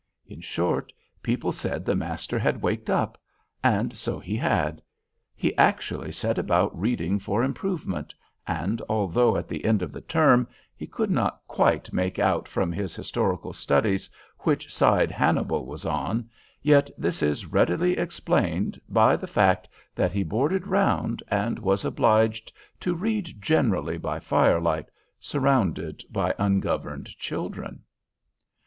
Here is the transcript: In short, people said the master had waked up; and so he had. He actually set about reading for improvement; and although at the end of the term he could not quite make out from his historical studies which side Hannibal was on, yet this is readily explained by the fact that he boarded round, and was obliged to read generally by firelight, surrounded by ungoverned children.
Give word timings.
In 0.25 0.41
short, 0.41 0.91
people 1.21 1.51
said 1.51 1.85
the 1.85 1.95
master 1.95 2.39
had 2.39 2.63
waked 2.63 2.89
up; 2.89 3.21
and 3.63 3.93
so 3.95 4.17
he 4.17 4.35
had. 4.35 4.81
He 5.35 5.55
actually 5.59 6.11
set 6.11 6.39
about 6.39 6.75
reading 6.75 7.19
for 7.19 7.43
improvement; 7.43 8.15
and 8.47 8.81
although 8.89 9.37
at 9.37 9.47
the 9.47 9.63
end 9.63 9.83
of 9.83 9.91
the 9.91 10.01
term 10.01 10.47
he 10.75 10.87
could 10.87 11.11
not 11.11 11.41
quite 11.47 11.93
make 11.93 12.17
out 12.17 12.47
from 12.47 12.71
his 12.71 12.95
historical 12.95 13.53
studies 13.53 14.09
which 14.39 14.73
side 14.73 15.11
Hannibal 15.11 15.67
was 15.67 15.85
on, 15.85 16.27
yet 16.63 16.89
this 16.97 17.21
is 17.21 17.45
readily 17.45 17.95
explained 17.95 18.81
by 18.89 19.15
the 19.15 19.27
fact 19.27 19.67
that 19.93 20.11
he 20.13 20.23
boarded 20.23 20.65
round, 20.65 21.21
and 21.27 21.59
was 21.59 21.85
obliged 21.85 22.51
to 22.79 22.95
read 22.95 23.39
generally 23.39 23.99
by 23.99 24.17
firelight, 24.19 24.89
surrounded 25.19 26.01
by 26.09 26.33
ungoverned 26.39 27.05
children. 27.19 27.83